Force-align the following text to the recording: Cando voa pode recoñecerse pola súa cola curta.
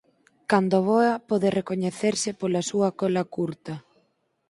Cando 0.51 0.77
voa 0.89 1.13
pode 1.29 1.47
recoñecerse 1.59 2.29
pola 2.39 2.61
súa 2.69 2.89
cola 2.99 3.23
curta. 3.35 3.73